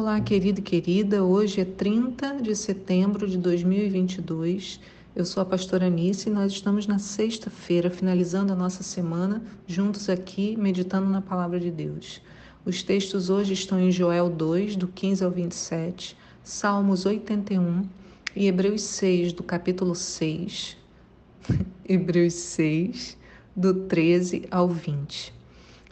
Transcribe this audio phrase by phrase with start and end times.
[0.00, 1.24] Olá, querido e querida.
[1.24, 4.78] Hoje é 30 de setembro de 2022.
[5.12, 10.08] Eu sou a pastora Anice e nós estamos na sexta-feira, finalizando a nossa semana, juntos
[10.08, 12.22] aqui, meditando na palavra de Deus.
[12.64, 17.82] Os textos hoje estão em Joel 2, do 15 ao 27, Salmos 81
[18.36, 20.76] e Hebreus 6, do capítulo 6.
[21.84, 23.18] Hebreus 6,
[23.56, 25.37] do 13 ao 20.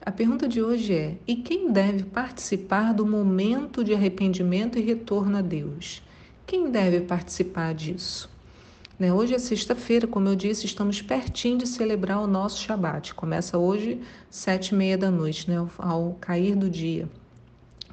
[0.07, 5.37] A pergunta de hoje é: e quem deve participar do momento de arrependimento e retorno
[5.37, 6.01] a Deus?
[6.47, 8.31] Quem deve participar disso?
[9.01, 9.13] Né?
[9.13, 13.15] Hoje é sexta-feira, como eu disse, estamos pertinho de celebrar o nosso Shabat.
[13.15, 15.57] Começa hoje, sete e meia da noite, né?
[15.77, 17.09] ao cair do dia.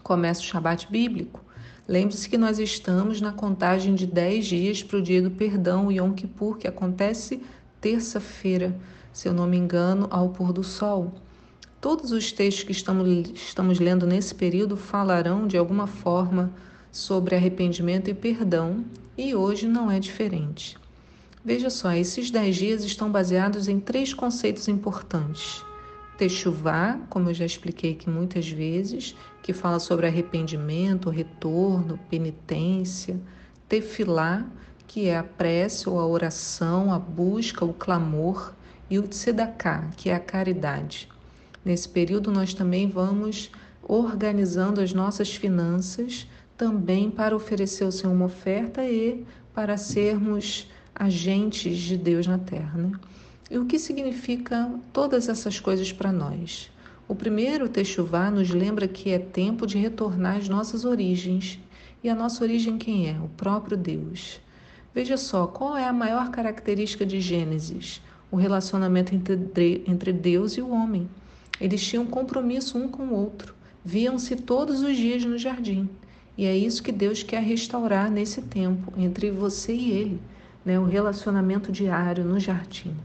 [0.03, 1.43] Começa o Shabat bíblico.
[1.87, 6.13] Lembre-se que nós estamos na contagem de dez dias para o dia do perdão, Yom
[6.13, 7.41] Kippur, que acontece
[7.81, 8.79] terça-feira,
[9.11, 11.11] se eu não me engano, ao pôr do sol.
[11.83, 16.49] Todos os textos que estamos, estamos lendo nesse período falarão de alguma forma
[16.89, 18.85] sobre arrependimento e perdão,
[19.17, 20.77] e hoje não é diferente.
[21.43, 25.61] Veja só, esses dez dias estão baseados em três conceitos importantes.
[26.17, 33.19] Techuvá, como eu já expliquei aqui muitas vezes, que fala sobre arrependimento, retorno, penitência.
[33.67, 34.45] Tefilá,
[34.87, 38.53] que é a prece ou a oração, a busca, o clamor.
[38.89, 41.09] E o Tzedakah, que é a caridade.
[41.63, 43.49] Nesse período, nós também vamos
[43.81, 51.77] organizando as nossas finanças também para oferecer o Senhor uma oferta e para sermos agentes
[51.77, 52.77] de Deus na terra.
[52.77, 52.91] Né?
[53.49, 56.71] E o que significa todas essas coisas para nós?
[57.07, 61.59] O primeiro Techuvá nos lembra que é tempo de retornar às nossas origens.
[62.03, 63.19] E a nossa origem quem é?
[63.19, 64.39] O próprio Deus.
[64.93, 68.01] Veja só, qual é a maior característica de Gênesis?
[68.31, 71.09] O relacionamento entre, entre Deus e o homem.
[71.59, 75.89] Eles tinham compromisso um com o outro, viam-se todos os dias no jardim.
[76.37, 80.21] E é isso que Deus quer restaurar nesse tempo, entre você e Ele,
[80.65, 80.79] né?
[80.79, 82.95] o relacionamento diário no jardim.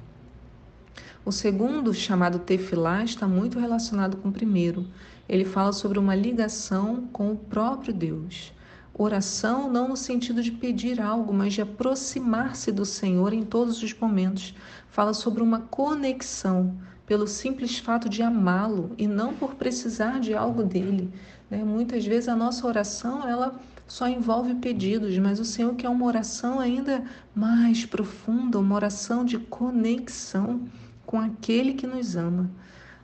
[1.24, 4.86] O segundo, chamado Tefilá, está muito relacionado com o primeiro.
[5.28, 8.50] Ele fala sobre uma ligação com o próprio Deus.
[8.94, 13.92] Oração não no sentido de pedir algo, mas de aproximar-se do Senhor em todos os
[13.92, 14.54] momentos.
[14.88, 16.74] Fala sobre uma conexão
[17.08, 21.10] pelo simples fato de amá-lo e não por precisar de algo dele.
[21.50, 21.64] Né?
[21.64, 26.60] Muitas vezes a nossa oração ela só envolve pedidos, mas o Senhor quer uma oração
[26.60, 27.02] ainda
[27.34, 30.68] mais profunda, uma oração de conexão
[31.06, 32.50] com aquele que nos ama.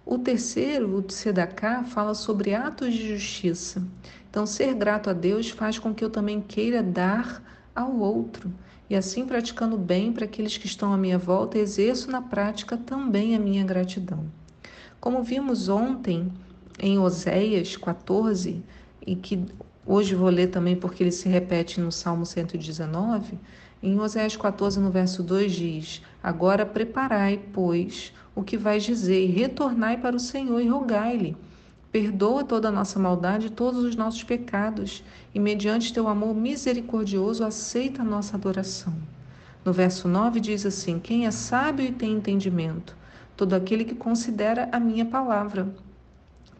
[0.05, 3.83] O terceiro, o Tzedakah, fala sobre atos de justiça.
[4.29, 7.43] Então, ser grato a Deus faz com que eu também queira dar
[7.75, 8.53] ao outro
[8.95, 13.35] e assim praticando bem para aqueles que estão à minha volta, exerço na prática também
[13.35, 14.25] a minha gratidão.
[15.01, 16.31] Como vimos ontem
[16.79, 18.63] em Oséias 14,
[19.05, 19.45] e que
[19.85, 23.37] hoje vou ler também porque ele se repete no Salmo 119,
[23.83, 29.27] em Oséias 14, no verso 2 diz: Agora preparai, pois, o que vais dizer, e
[29.27, 31.37] retornai para o Senhor e rogai-lhe
[31.95, 37.45] Perdoa toda a nossa maldade e todos os nossos pecados, e mediante teu amor misericordioso
[37.45, 38.93] aceita a nossa adoração.
[39.65, 42.97] No verso 9 diz assim: Quem é sábio e tem entendimento?
[43.37, 45.73] Todo aquele que considera a minha palavra.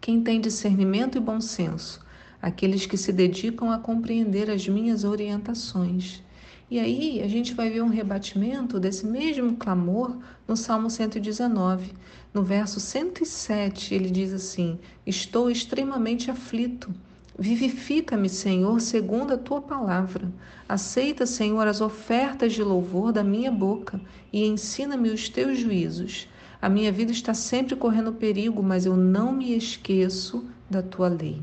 [0.01, 2.01] Quem tem discernimento e bom senso?
[2.41, 6.23] Aqueles que se dedicam a compreender as minhas orientações.
[6.71, 10.17] E aí a gente vai ver um rebatimento desse mesmo clamor
[10.49, 11.93] no Salmo 119.
[12.33, 16.93] No verso 107, ele diz assim: Estou extremamente aflito.
[17.39, 20.33] Vivifica-me, Senhor, segundo a tua palavra.
[20.69, 24.01] Aceita, Senhor, as ofertas de louvor da minha boca
[24.33, 26.29] e ensina-me os teus juízos.
[26.63, 31.43] A minha vida está sempre correndo perigo, mas eu não me esqueço da tua lei.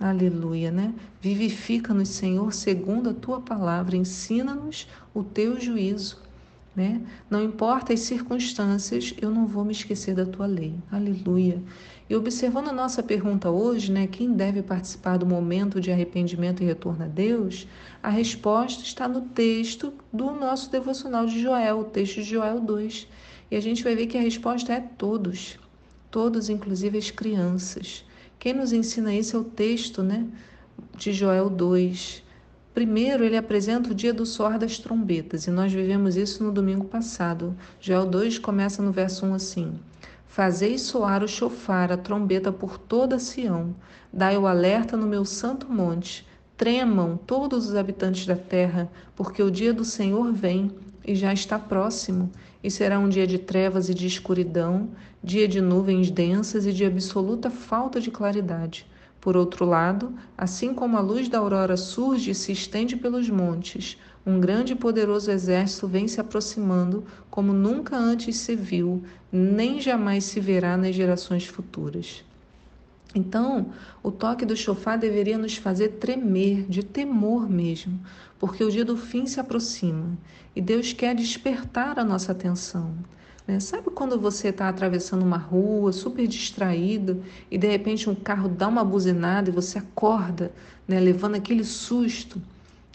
[0.00, 0.94] Aleluia, né?
[1.20, 6.22] Vivifica-nos, Senhor, segundo a tua palavra, ensina-nos o teu juízo,
[6.74, 7.02] né?
[7.28, 10.76] Não importa as circunstâncias, eu não vou me esquecer da tua lei.
[10.92, 11.60] Aleluia.
[12.08, 16.66] E observando a nossa pergunta hoje, né, quem deve participar do momento de arrependimento e
[16.66, 17.66] retorno a Deus?
[18.00, 23.08] A resposta está no texto do nosso devocional de Joel, o texto de Joel 2.
[23.50, 25.58] E a gente vai ver que a resposta é todos.
[26.08, 28.04] Todos, inclusive as crianças.
[28.38, 30.24] Quem nos ensina isso é o texto né,
[30.96, 32.22] de Joel 2.
[32.72, 36.84] Primeiro, ele apresenta o dia do soar das trombetas, e nós vivemos isso no domingo
[36.84, 37.56] passado.
[37.80, 39.80] Joel 2 começa no verso 1 assim:
[40.28, 43.74] Fazei soar o chofar, a trombeta por toda Sião,
[44.12, 46.24] dai o alerta no meu santo monte.
[46.56, 50.70] Tremam todos os habitantes da terra, porque o dia do Senhor vem
[51.08, 52.30] e já está próximo,
[52.62, 54.90] e será um dia de trevas e de escuridão,
[55.24, 58.86] dia de nuvens densas e de absoluta falta de claridade,
[59.18, 63.98] Por outro lado, assim como a luz da aurora surge e se estende pelos montes,
[64.24, 69.02] um grande e poderoso exército vem se aproximando, como nunca antes se viu,
[69.32, 72.22] nem jamais se verá nas gerações futuras.
[73.14, 73.70] Então,
[74.02, 77.98] o toque do chofar deveria nos fazer tremer, de temor mesmo,
[78.38, 80.16] porque o dia do fim se aproxima
[80.54, 82.94] e Deus quer despertar a nossa atenção.
[83.46, 83.58] Né?
[83.60, 88.68] Sabe quando você está atravessando uma rua super distraído e de repente um carro dá
[88.68, 90.52] uma buzinada e você acorda,
[90.86, 92.42] né, levando aquele susto?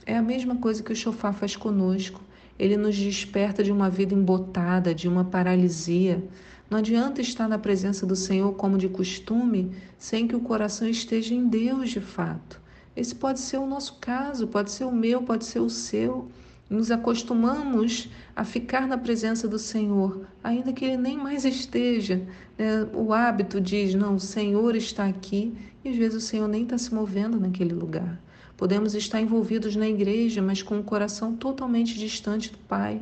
[0.06, 2.22] É a mesma coisa que o chofar faz conosco.
[2.60, 6.24] Ele nos desperta de uma vida embotada, de uma paralisia.
[6.74, 11.32] Não adianta estar na presença do Senhor como de costume, sem que o coração esteja
[11.32, 12.60] em Deus de fato.
[12.96, 16.30] Esse pode ser o nosso caso, pode ser o meu, pode ser o seu.
[16.68, 22.28] Nos acostumamos a ficar na presença do Senhor, ainda que Ele nem mais esteja.
[22.58, 22.88] Né?
[22.92, 25.56] O hábito diz: não, o Senhor está aqui,
[25.86, 28.20] e às vezes o Senhor nem está se movendo naquele lugar.
[28.58, 33.00] Podemos estar envolvidos na igreja, mas com o coração totalmente distante do Pai.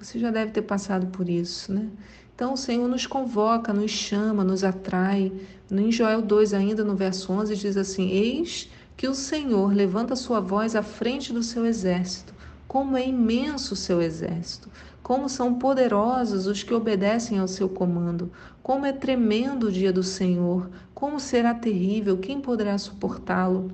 [0.00, 1.90] Você já deve ter passado por isso, né?
[2.34, 5.30] Então o Senhor nos convoca, nos chama, nos atrai.
[5.70, 10.40] Em Joel 2, ainda no verso 11, diz assim: Eis que o Senhor levanta sua
[10.40, 12.32] voz à frente do seu exército.
[12.66, 14.70] Como é imenso o seu exército!
[15.02, 18.32] Como são poderosos os que obedecem ao seu comando!
[18.62, 20.70] Como é tremendo o dia do Senhor!
[20.94, 22.16] Como será terrível!
[22.16, 23.70] Quem poderá suportá-lo?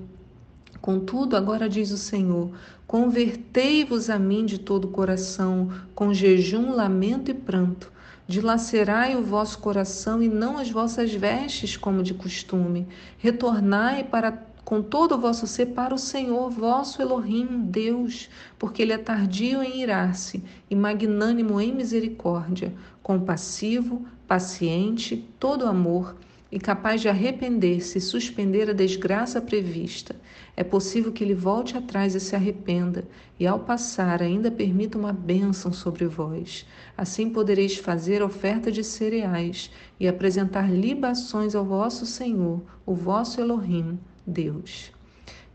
[0.81, 2.51] Contudo, agora diz o Senhor:
[2.85, 7.91] Convertei-vos a mim de todo o coração, com jejum, lamento e pranto.
[8.27, 12.87] Dilacerai o vosso coração e não as vossas vestes, como de costume.
[13.17, 18.91] Retornai para com todo o vosso ser para o Senhor, vosso Elohim, Deus, porque ele
[18.91, 26.17] é tardio em irar-se e magnânimo em misericórdia, compassivo, paciente, todo amor
[26.51, 30.15] e capaz de arrepender-se e suspender a desgraça prevista,
[30.55, 33.07] é possível que ele volte atrás e se arrependa,
[33.39, 36.65] e ao passar ainda permita uma bênção sobre vós.
[36.97, 43.99] Assim podereis fazer oferta de cereais e apresentar libações ao vosso Senhor, o vosso Elohim,
[44.25, 44.96] Deus.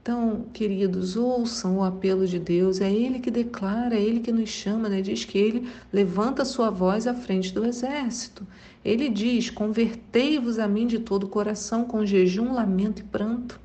[0.02, 2.80] Então, queridos, ouçam o apelo de Deus.
[2.80, 5.00] É Ele que declara, é Ele que nos chama, né?
[5.00, 8.44] diz que Ele levanta sua voz à frente do exército.
[8.84, 13.60] Ele diz: Convertei-vos a mim de todo o coração, com jejum, lamento e pranto.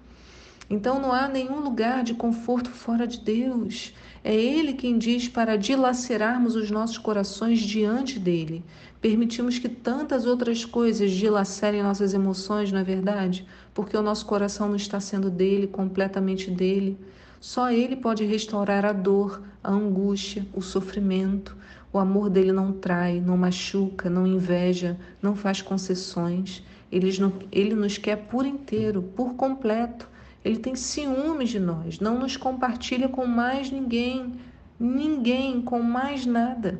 [0.69, 3.93] Então não há nenhum lugar de conforto fora de Deus.
[4.23, 8.63] É Ele quem diz para dilacerarmos os nossos corações diante dele.
[8.99, 13.47] Permitimos que tantas outras coisas dilacerem nossas emoções, não é verdade?
[13.73, 16.99] Porque o nosso coração não está sendo dele, completamente dele.
[17.39, 21.55] Só Ele pode restaurar a dor, a angústia, o sofrimento.
[21.93, 26.61] O amor dele não trai, não machuca, não inveja, não faz concessões.
[26.91, 30.09] Ele, nos quer por inteiro, por completo.
[30.47, 34.31] Ele tem ciúmes de nós, não nos compartilha com mais ninguém,
[34.79, 36.79] ninguém, com mais nada.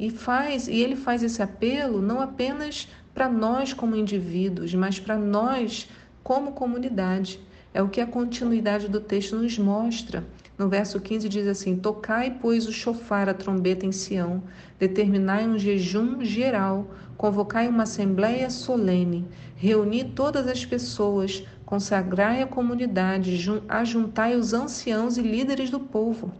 [0.00, 5.18] E faz, e ele faz esse apelo não apenas para nós como indivíduos, mas para
[5.18, 5.86] nós
[6.22, 7.38] como comunidade.
[7.74, 10.24] É o que a continuidade do texto nos mostra.
[10.56, 14.42] No verso 15 diz assim: Tocai, pois, o chofar, a trombeta em Sião,
[14.78, 16.86] determinai um jejum geral,
[17.18, 19.26] convocai uma assembléia solene,
[19.56, 26.32] reuni todas as pessoas, consagrai a comunidade, ajuntai os anciãos e líderes do povo.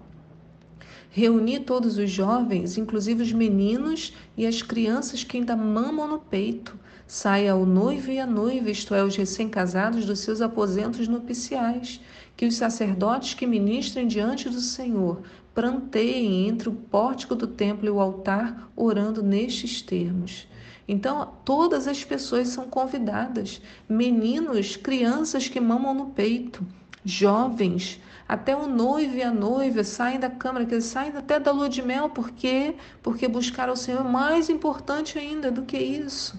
[1.11, 6.77] Reuni todos os jovens, inclusive os meninos e as crianças que ainda mamam no peito.
[7.07, 12.01] Saia o noivo e a noiva, isto é, os recém-casados, dos seus aposentos nupciais.
[12.37, 15.23] Que os sacerdotes que ministrem diante do Senhor
[15.55, 20.49] pranteiem entre o pórtico do templo e o altar, orando nestes termos.
[20.87, 26.67] Então, todas as pessoas são convidadas: meninos, crianças que mamam no peito,
[27.05, 31.53] jovens, até o noivo e a noiva saem da câmara, que eles saem até da
[31.53, 32.77] lua de mel, por quê?
[33.03, 34.01] Porque buscar o Senhor.
[34.01, 36.39] É mais importante ainda do que isso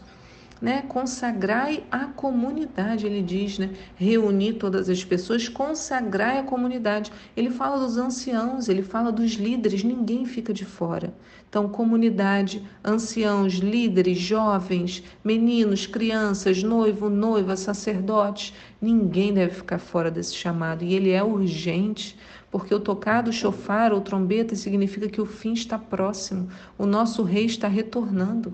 [0.61, 0.83] né?
[0.83, 3.71] Consagrai a comunidade, ele diz, né?
[3.95, 7.11] Reunir todas as pessoas, consagrai a comunidade.
[7.35, 11.13] Ele fala dos anciãos, ele fala dos líderes, ninguém fica de fora.
[11.49, 20.35] Então, comunidade, anciãos, líderes, jovens, meninos, crianças, noivo, noiva, sacerdotes, ninguém deve ficar fora desse
[20.35, 20.83] chamado.
[20.83, 22.17] E ele é urgente,
[22.51, 27.23] porque o tocar do chofar ou trombeta significa que o fim está próximo, o nosso
[27.23, 28.53] rei está retornando.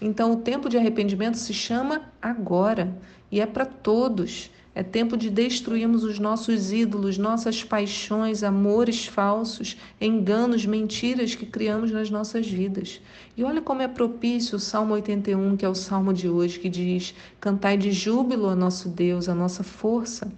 [0.00, 2.96] Então, o tempo de arrependimento se chama agora
[3.30, 4.50] e é para todos.
[4.72, 11.90] É tempo de destruirmos os nossos ídolos, nossas paixões, amores falsos, enganos, mentiras que criamos
[11.90, 13.00] nas nossas vidas.
[13.36, 16.68] E olha como é propício o Salmo 81, que é o salmo de hoje, que
[16.68, 20.32] diz: Cantai de júbilo a nosso Deus, a nossa força.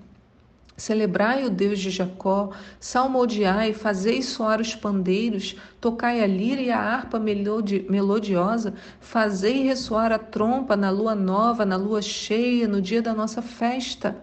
[0.83, 6.81] Celebrai o Deus de Jacó, salmodiai, fazei soar os pandeiros, tocai a lira e a
[6.81, 13.15] harpa melodiosa, fazei ressoar a trompa na lua nova, na lua cheia, no dia da
[13.15, 14.17] nossa festa.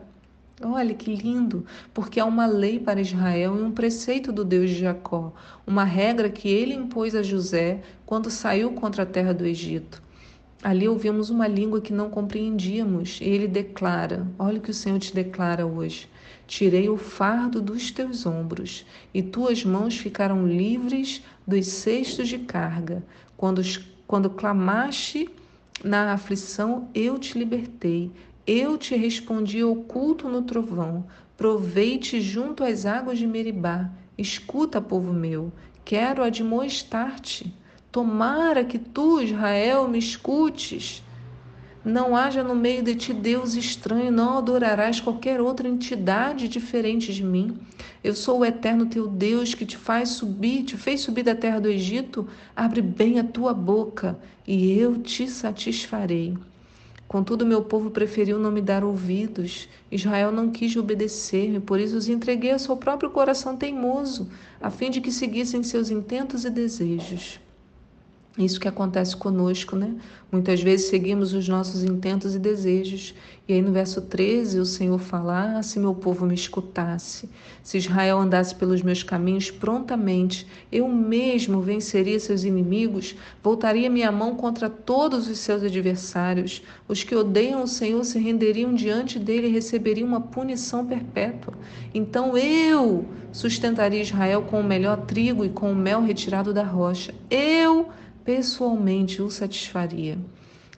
[0.61, 4.79] Olha que lindo, porque há uma lei para Israel e um preceito do Deus de
[4.79, 5.31] Jacó,
[5.65, 10.03] uma regra que ele impôs a José quando saiu contra a terra do Egito.
[10.61, 14.99] Ali ouvimos uma língua que não compreendíamos, e ele declara: Olha o que o Senhor
[14.99, 16.09] te declara hoje.
[16.45, 23.01] Tirei o fardo dos teus ombros, e tuas mãos ficaram livres dos cestos de carga.
[23.37, 23.61] Quando,
[24.05, 25.29] quando clamaste
[25.81, 28.11] na aflição, eu te libertei.
[28.45, 31.05] Eu te respondi oculto no trovão.
[31.37, 33.89] Provei-te junto às águas de Meribá.
[34.17, 35.53] Escuta, povo meu,
[35.85, 37.53] quero admoestar-te.
[37.91, 41.03] Tomara que tu, Israel, me escutes.
[41.83, 47.23] Não haja no meio de ti Deus estranho, não adorarás qualquer outra entidade diferente de
[47.23, 47.57] mim.
[48.03, 51.59] Eu sou o eterno teu Deus que te faz subir, te fez subir da terra
[51.59, 52.27] do Egito.
[52.55, 56.37] Abre bem a tua boca e eu te satisfarei.
[57.07, 59.67] Contudo, meu povo preferiu não me dar ouvidos.
[59.91, 64.29] Israel não quis obedecer-me, por isso os entreguei ao seu próprio coração teimoso,
[64.61, 67.39] a fim de que seguissem seus intentos e desejos.
[68.39, 69.95] Isso que acontece conosco, né?
[70.31, 73.13] Muitas vezes seguimos os nossos intentos e desejos.
[73.45, 77.27] E aí no verso 13, o Senhor fala: ah, se meu povo me escutasse,
[77.61, 84.35] se Israel andasse pelos meus caminhos prontamente, eu mesmo venceria seus inimigos, voltaria minha mão
[84.35, 86.61] contra todos os seus adversários.
[86.87, 91.55] Os que odeiam o Senhor se renderiam diante dele e receberiam uma punição perpétua.
[91.93, 93.03] Então eu
[93.33, 97.13] sustentaria Israel com o melhor trigo e com o mel retirado da rocha.
[97.29, 97.89] Eu
[98.23, 100.17] pessoalmente o satisfaria.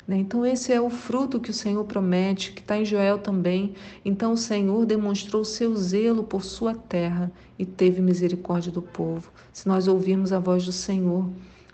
[0.08, 0.18] Né?
[0.18, 3.74] Então, esse é o fruto que o Senhor promete, que está em Joel também.
[4.04, 9.32] Então, o Senhor demonstrou seu zelo por sua terra e teve misericórdia do povo.
[9.54, 11.30] Se nós ouvirmos a voz do Senhor,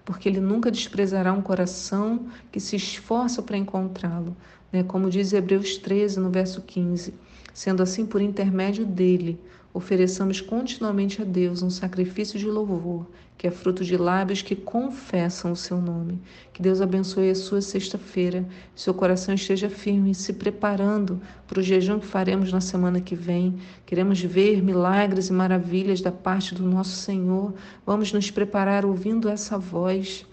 [0.05, 4.35] porque Ele nunca desprezará um coração que se esforça para encontrá-lo.
[4.71, 4.83] Né?
[4.83, 7.13] Como diz Hebreus 13, no verso 15.
[7.53, 9.39] Sendo assim, por intermédio dele,
[9.73, 13.05] ofereçamos continuamente a Deus um sacrifício de louvor,
[13.37, 16.19] que é fruto de lábios que confessam o seu nome.
[16.51, 18.43] Que Deus abençoe a sua sexta-feira,
[18.75, 23.57] seu coração esteja firme, se preparando para o jejum que faremos na semana que vem.
[23.85, 27.53] Queremos ver milagres e maravilhas da parte do nosso Senhor.
[27.85, 30.25] Vamos nos preparar ouvindo essa voz.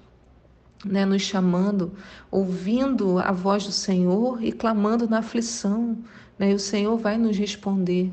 [0.86, 1.92] Né, nos chamando,
[2.30, 5.96] ouvindo a voz do Senhor e clamando na aflição.
[6.38, 8.12] Né, e o Senhor vai nos responder.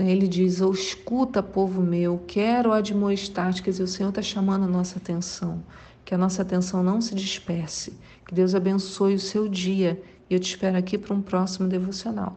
[0.00, 0.10] Né?
[0.10, 3.62] Ele diz: oh, escuta, povo meu, quero admoestar-te.
[3.62, 5.62] Quer dizer, o Senhor está chamando a nossa atenção,
[6.04, 7.92] que a nossa atenção não se disperse.
[8.26, 10.02] Que Deus abençoe o seu dia.
[10.28, 12.36] E eu te espero aqui para um próximo devocional.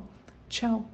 [0.50, 0.86] Tchau.